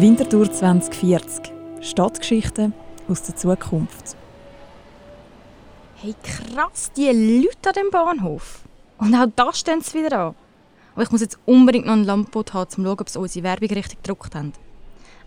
Winterthur 0.00 0.50
2040. 0.50 1.52
Stadtgeschichten 1.82 2.72
aus 3.06 3.22
der 3.22 3.36
Zukunft. 3.36 4.16
Hey, 5.96 6.14
krass, 6.22 6.90
die 6.96 7.10
Leute 7.10 7.68
an 7.68 7.74
dem 7.74 7.90
Bahnhof. 7.90 8.60
Und 8.96 9.14
auch 9.14 9.26
da 9.36 9.52
stehen 9.52 9.82
sie 9.82 10.02
wieder 10.02 10.18
an. 10.18 10.34
Aber 10.94 11.02
ich 11.02 11.10
muss 11.10 11.20
jetzt 11.20 11.38
unbedingt 11.44 11.84
noch 11.84 11.92
ein 11.92 12.04
Lampboot 12.04 12.54
haben, 12.54 12.62
um 12.62 12.70
zu 12.70 12.82
schauen, 12.82 12.98
ob 12.98 13.08
sie 13.10 13.18
unsere 13.18 13.44
Werbung 13.44 13.68
richtig 13.68 14.02
gedruckt 14.02 14.34
haben. 14.34 14.54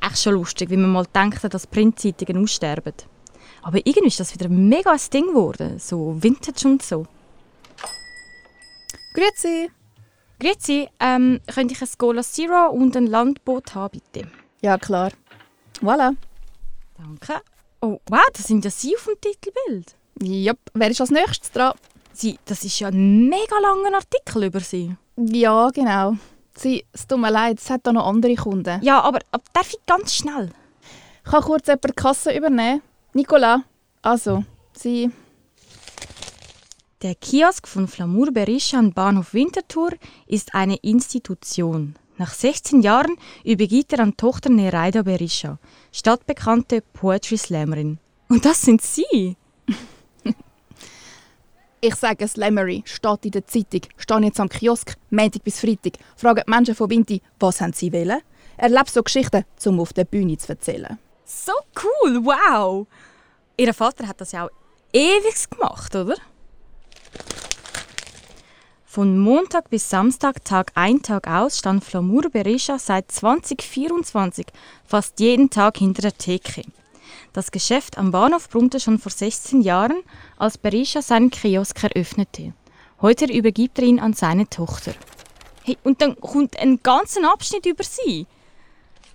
Echt 0.01 0.17
schon 0.17 0.33
lustig, 0.33 0.71
wie 0.71 0.77
man 0.77 0.91
mal 0.91 1.05
denkt, 1.13 1.43
dass 1.53 1.67
Printzeitungen 1.67 2.41
aussterben. 2.41 2.93
Aber 3.61 3.77
irgendwie 3.77 4.07
ist 4.07 4.19
das 4.19 4.33
wieder 4.33 4.49
mega 4.49 4.91
ein 4.91 4.99
Ding 5.13 5.27
geworden. 5.27 5.77
So 5.77 6.17
Vintage 6.19 6.67
und 6.67 6.81
so. 6.81 7.05
Grüezi. 9.13 9.69
Grüezi, 10.39 10.89
ähm, 10.99 11.41
könnte 11.53 11.75
ich 11.75 11.81
ein 11.83 11.89
Cola 11.95 12.23
Zero 12.23 12.71
und 12.71 12.97
ein 12.97 13.05
Landboot 13.05 13.75
haben, 13.75 13.99
bitte? 14.11 14.27
Ja, 14.63 14.77
klar. 14.77 15.11
Voilà. 15.81 16.15
Danke. 16.97 17.41
Oh, 17.81 17.99
wow, 18.07 18.21
das 18.33 18.47
sind 18.47 18.63
ja 18.63 18.71
Sie 18.71 18.95
auf 18.95 19.05
dem 19.05 19.19
Titelbild. 19.19 19.95
Jupp. 20.21 20.59
Wer 20.73 20.89
ist 20.89 21.01
als 21.01 21.11
nächstes 21.11 21.51
dran? 21.51 21.73
Sie, 22.13 22.39
das 22.45 22.63
ist 22.63 22.79
ja 22.79 22.87
ein 22.87 23.27
mega 23.27 23.59
langer 23.61 23.97
Artikel 23.97 24.45
über 24.45 24.61
Sie. 24.61 24.95
Ja, 25.17 25.69
genau. 25.69 26.15
Sie, 26.55 26.85
es 26.93 27.05
tut 27.07 27.19
mir 27.19 27.29
leid, 27.29 27.59
es 27.59 27.69
hat 27.69 27.81
da 27.83 27.91
noch 27.91 28.07
andere 28.07 28.35
Kunden. 28.35 28.81
Ja, 28.81 29.01
aber, 29.01 29.19
aber 29.31 29.43
darf 29.51 29.69
ich 29.73 29.85
ganz 29.85 30.15
schnell? 30.15 30.51
Ich 31.25 31.31
kann 31.31 31.41
kurz 31.41 31.67
jemand 31.67 31.83
die 31.83 31.93
Kasse 31.93 32.31
übernehmen. 32.33 32.81
Nicola, 33.13 33.63
also, 34.01 34.45
Sie... 34.73 35.11
Der 37.01 37.15
Kiosk 37.15 37.67
von 37.67 37.89
Flamour 37.89 38.31
Berisha 38.31 38.79
am 38.79 38.93
Bahnhof 38.93 39.33
Winterthur 39.33 39.91
ist 40.25 40.55
eine 40.55 40.77
Institution. 40.77 41.95
Nach 42.17 42.33
16 42.33 42.81
Jahren 42.81 43.15
übergibt 43.43 43.93
er 43.93 43.99
an 43.99 44.15
Tochter 44.15 44.49
Nereida 44.49 45.01
Berisha, 45.01 45.57
stadtbekannte 45.91 46.81
Poetry 46.81 47.37
Slammerin. 47.37 47.97
Und 48.29 48.45
das 48.45 48.61
sind 48.61 48.81
Sie! 48.81 49.35
Ich 51.85 51.95
sage 51.95 52.25
Slammery, 52.25 52.81
steht 52.85 53.25
in 53.25 53.31
der 53.31 53.45
Zeitung, 53.45 53.81
stehe 53.97 54.21
jetzt 54.21 54.39
am 54.39 54.47
Kiosk, 54.47 54.95
Montag 55.09 55.43
bis 55.43 55.59
Freitag, 55.59 55.97
fragen 56.15 56.41
die 56.47 56.49
Menschen 56.49 56.75
von 56.75 56.87
Binti, 56.87 57.21
was 57.41 57.59
haben 57.59 57.73
sie 57.73 57.91
wollen? 57.91 58.21
Erlebe 58.55 58.89
so 58.89 59.03
Geschichten, 59.03 59.43
um 59.65 59.81
auf 59.81 59.91
der 59.91 60.05
Bühne 60.05 60.37
zu 60.37 60.47
erzählen. 60.47 60.97
So 61.25 61.51
cool, 61.83 62.23
wow! 62.23 62.87
Ihr 63.57 63.73
Vater 63.73 64.07
hat 64.07 64.21
das 64.21 64.31
ja 64.31 64.45
auch 64.45 64.49
ewig 64.93 65.49
gemacht, 65.49 65.93
oder? 65.93 66.15
Von 68.93 69.17
Montag 69.17 69.71
bis 69.71 69.89
Samstag, 69.89 70.45
Tag 70.45 70.71
ein, 70.75 71.01
Tag 71.01 71.27
aus, 71.27 71.57
stand 71.57 71.83
Flamour 71.83 72.29
Berisha 72.29 72.77
seit 72.77 73.11
2024 73.11 74.45
fast 74.85 75.19
jeden 75.19 75.49
Tag 75.49 75.79
hinter 75.79 76.03
der 76.03 76.15
Theke. 76.15 76.61
Das 77.33 77.49
Geschäft 77.49 77.97
am 77.97 78.11
Bahnhof 78.11 78.51
brummte 78.51 78.79
schon 78.79 78.99
vor 78.99 79.11
16 79.11 79.61
Jahren, 79.61 80.03
als 80.37 80.59
Berisha 80.59 81.01
seinen 81.01 81.31
Kiosk 81.31 81.83
eröffnete. 81.83 82.53
Heute 83.01 83.25
übergibt 83.25 83.79
er 83.79 83.85
ihn 83.85 83.99
an 83.99 84.13
seine 84.13 84.47
Tochter. 84.47 84.93
Hey, 85.63 85.75
und 85.83 86.03
dann 86.03 86.15
kommt 86.21 86.59
ein 86.59 86.79
ganzer 86.83 87.27
Abschnitt 87.33 87.65
über 87.65 87.83
sie. 87.83 88.27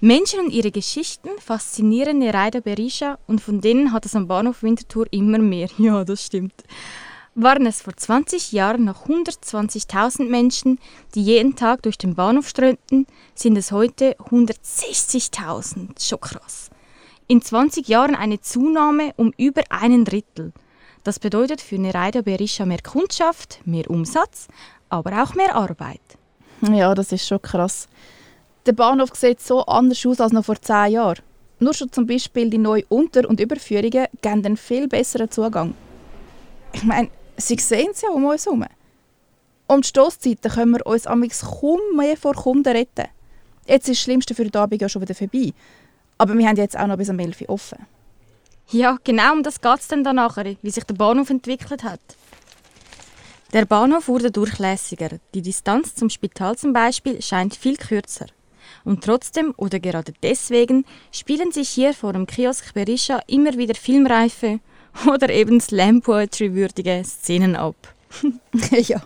Menschen 0.01 0.41
und 0.41 0.51
ihre 0.51 0.73
Geschichten 0.73 1.29
faszinieren 1.39 2.19
Nereida 2.19 2.59
Berisha 2.59 3.21
und 3.29 3.41
von 3.41 3.61
denen 3.61 3.93
hat 3.93 4.06
es 4.06 4.17
am 4.17 4.27
Bahnhof 4.27 4.65
Winterthur 4.65 5.06
immer 5.12 5.39
mehr. 5.39 5.69
Ja, 5.79 6.03
das 6.03 6.27
stimmt. 6.27 6.65
Waren 7.41 7.67
es 7.67 7.82
vor 7.82 7.97
20 7.97 8.50
Jahren 8.50 8.82
noch 8.82 9.06
120.000 9.06 10.28
Menschen, 10.28 10.81
die 11.15 11.22
jeden 11.22 11.54
Tag 11.54 11.82
durch 11.82 11.97
den 11.97 12.16
Bahnhof 12.16 12.49
strömten, 12.49 13.06
sind 13.37 13.56
es 13.56 13.71
heute 13.71 14.16
160.000. 14.16 16.04
Schon 16.04 16.21
krass. 16.21 16.71
In 17.28 17.41
20 17.41 17.87
Jahren 17.87 18.16
eine 18.16 18.41
Zunahme 18.41 19.12
um 19.15 19.32
über 19.37 19.62
einen 19.71 20.04
Drittel. 20.04 20.53
Das 21.04 21.21
bedeutet 21.21 21.60
für 21.60 21.78
Nereida 21.78 22.22
Berisha 22.22 22.66
mehr 22.66 22.82
Kundschaft, 22.82 23.60
mehr 23.65 23.88
Umsatz, 23.88 24.48
aber 24.88 25.22
auch 25.22 25.37
mehr 25.37 25.54
Arbeit. 25.54 26.00
Ja, 26.62 26.93
das 26.93 27.12
ist 27.12 27.28
schon 27.28 27.41
krass. 27.41 27.87
Der 28.66 28.72
Bahnhof 28.72 29.10
sieht 29.15 29.41
so 29.41 29.65
anders 29.65 30.04
aus 30.04 30.21
als 30.21 30.32
noch 30.32 30.44
vor 30.44 30.60
10 30.60 30.91
Jahren. 30.91 31.22
Nur 31.60 31.72
schon 31.72 31.93
zum 31.93 32.04
Beispiel 32.04 32.50
die 32.50 32.59
neuen 32.59 32.84
Unter- 32.88 33.28
und 33.28 33.38
Überführungen 33.38 34.06
geben 34.22 34.44
einen 34.44 34.56
viel 34.56 34.88
besseren 34.88 35.31
Zugang. 35.31 35.75
Ich 36.72 36.82
meine, 36.84 37.09
Sie 37.41 37.56
sehen 37.56 37.91
es 37.93 38.03
ja 38.03 38.10
um 38.10 38.25
uns 38.25 38.47
herum. 38.47 38.65
Um 39.69 39.81
die 39.81 39.88
Stosszeiten 39.88 40.50
können 40.50 40.72
wir 40.72 40.87
uns 40.87 41.06
amigs 41.06 41.43
kaum 41.43 41.78
mehr 41.97 42.16
vor 42.16 42.34
Kunden 42.34 42.69
retten. 42.69 43.06
Jetzt 43.66 43.88
ist 43.88 43.99
das 43.99 44.03
Schlimmste 44.03 44.34
für 44.34 44.44
den 44.44 44.54
Abend 44.56 44.82
ja 44.82 44.88
schon 44.88 45.03
wieder 45.03 45.15
vorbei. 45.15 45.53
Aber 46.19 46.37
wir 46.37 46.48
haben 46.48 46.56
jetzt 46.56 46.77
auch 46.77 46.87
noch 46.88 46.97
bis 46.97 47.10
um 47.10 47.19
11 47.19 47.43
Uhr 47.43 47.50
offen. 47.50 47.87
Ja, 48.71 48.98
genau 49.04 49.34
um 49.34 49.43
das 49.43 49.60
geht 49.60 49.78
es 49.78 49.88
dann 49.88 50.03
nachher, 50.03 50.56
wie 50.62 50.71
sich 50.71 50.84
der 50.84 50.94
Bahnhof 50.94 51.31
entwickelt 51.31 51.84
hat. 51.84 52.00
Der 53.53 53.65
Bahnhof 53.66 54.09
wurde 54.09 54.31
durchlässiger. 54.31 55.10
Die 55.32 55.43
Distanz 55.43 55.94
zum 55.94 56.10
Spital 56.10 56.56
zum 56.56 56.72
Beispiel 56.72 57.22
scheint 57.22 57.54
viel 57.54 57.77
kürzer. 57.77 58.27
Und 58.84 59.04
trotzdem 59.04 59.54
oder 59.56 59.78
gerade 59.78 60.12
deswegen 60.22 60.84
spielen 61.12 61.53
sich 61.53 61.69
hier 61.69 61.94
vor 61.94 62.12
dem 62.12 62.27
Kiosk 62.27 62.75
Berisha 62.75 63.21
immer 63.27 63.56
wieder 63.56 63.75
filmreife 63.75 64.60
oder 65.06 65.31
eben 65.31 65.60
Slam-Poetry-würdige 65.60 67.03
Szenen 67.04 67.56
ab. 67.56 67.76
ja, 68.70 69.03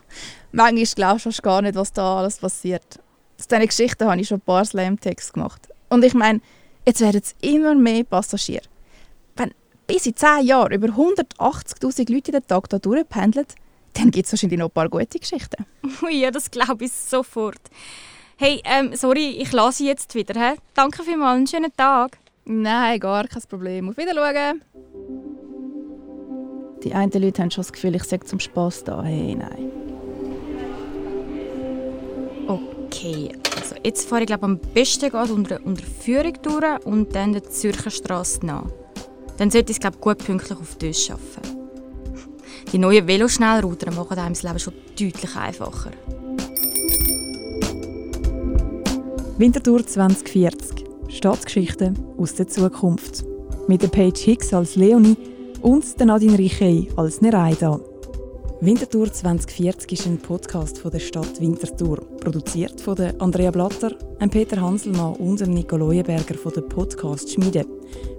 manchmal 0.53 0.85
glaubst 0.95 1.27
du 1.27 1.31
fast 1.31 1.43
gar 1.43 1.63
nicht, 1.63 1.75
was 1.75 1.93
da 1.93 2.19
alles 2.19 2.39
passiert. 2.39 3.01
Aus 3.39 3.49
diesen 3.49 3.67
Geschichten 3.67 4.05
habe 4.09 4.21
ich 4.21 4.29
schon 4.29 4.39
ein 4.39 4.43
paar 4.43 4.65
Slam-Texte 4.65 5.33
gemacht. 5.33 5.69
Und 5.89 6.05
ich 6.05 6.15
meine, 6.15 6.41
jetzt 6.87 7.01
werden 7.01 7.21
es 7.23 7.35
immer 7.41 7.75
mehr 7.75 8.05
Passagiere. 8.05 8.63
Wenn 9.37 9.53
bis 9.87 10.07
in 10.07 10.17
10 10.17 10.47
Jahren 10.47 10.73
über 10.73 10.89
180'000 10.89 12.13
Leute 12.13 12.33
den 12.33 12.47
Tag 12.47 12.69
hier 12.71 12.79
durchpendeln, 12.79 13.47
dann 13.95 14.11
gibt 14.11 14.27
es 14.27 14.33
wahrscheinlich 14.33 14.59
noch 14.59 14.69
ein 14.69 14.73
paar 14.73 14.89
gute 14.89 15.19
Geschichten. 15.19 15.67
Ui, 16.03 16.15
ja, 16.21 16.31
das 16.31 16.51
glaube 16.51 16.85
ich 16.85 16.93
sofort. 16.93 17.61
Hey, 18.39 18.63
ähm, 18.65 18.95
sorry, 18.95 19.37
ich 19.39 19.53
lasse 19.53 19.85
jetzt 19.85 20.15
wieder. 20.15 20.35
He? 20.41 20.57
Danke 20.75 21.03
vielmals, 21.03 21.37
einen 21.37 21.47
schönen 21.47 21.77
Tag. 21.77 22.19
Nein, 22.45 22.99
gar 22.99 23.29
kein 23.29 23.43
Problem. 23.43 23.91
Auf 23.91 23.97
Wiedersehen. 23.97 24.63
Die 26.85 26.95
einen 26.95 27.13
Leute 27.13 27.43
haben 27.43 27.51
schon 27.51 27.63
das 27.63 27.73
Gefühl, 27.73 27.95
ich 27.95 28.05
sage 28.05 28.25
zum 28.25 28.41
Spass 28.41 28.83
da. 28.83 29.03
Hey, 29.03 29.37
nein. 29.37 29.71
Okay, 32.49 33.31
also 33.57 33.77
jetzt 33.85 34.09
fahre 34.09 34.23
ich 34.23 34.27
glaube 34.27 34.45
am 34.45 34.59
besten 34.59 35.11
gerade 35.11 35.33
unter, 35.33 35.61
unter 35.65 35.85
Führung 35.85 36.35
durch 36.43 36.85
und 36.85 37.15
dann 37.15 37.33
der 37.33 37.45
Zürcher 37.45 37.91
Straße 37.91 38.45
nach. 38.45 38.67
Dann 39.39 39.51
sollte 39.51 39.71
ich 39.71 39.77
es 39.77 39.81
glaube 39.81 39.99
gut 39.99 40.19
pünktlich 40.19 40.59
auf 40.59 40.75
die 40.75 40.89
Tisch 40.89 41.07
schaffen. 41.07 41.43
Die 42.73 42.79
neuen 42.79 43.07
Veloschnellrouten 43.07 43.95
machen 43.95 44.19
einem 44.19 44.35
das 44.35 44.43
Leben 44.43 44.59
schon 44.59 44.75
deutlich 44.99 45.37
einfacher. 45.37 45.91
Winterthur 49.39 49.87
2040. 49.87 50.85
Stadtgeschichten 51.09 51.99
aus 52.19 52.35
der 52.35 52.49
Zukunft. 52.49 53.25
Mit 53.69 53.83
der 53.83 53.89
Paige 53.89 54.19
Hicks 54.19 54.53
als 54.53 54.77
Leonie 54.77 55.17
und 55.63 55.99
Nadine 56.05 56.39
Richey 56.39 56.89
als 56.97 57.21
Nereida. 57.21 57.81
Winterthur 58.61 59.13
2040 59.13 59.93
ist 59.93 60.07
ein 60.07 60.19
Podcast 60.19 60.79
von 60.79 60.91
der 60.91 61.01
Stadt 61.01 61.41
Winterthur, 61.41 61.99
produziert 62.21 62.81
von 62.81 62.97
Andrea 63.19 63.51
Blatter, 63.51 63.93
Peter 64.31 64.61
Hanselmann 64.61 65.15
und 65.15 65.47
Nico 65.49 65.77
Leuenberger 65.77 66.35
von 66.35 66.53
der 66.53 66.63
Podcast 66.63 67.33
Schmiede, 67.33 67.65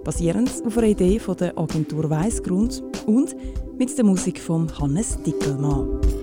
basierend 0.04 0.52
auf 0.66 0.78
einer 0.78 0.88
Idee 0.88 1.20
von 1.20 1.38
der 1.38 1.58
Agentur 1.58 2.10
Weissgrund 2.10 2.84
und 3.06 3.36
mit 3.78 3.98
der 3.98 4.06
Musik 4.06 4.40
von 4.40 4.68
Hannes 4.80 5.18
Dickelmann. 5.24 6.23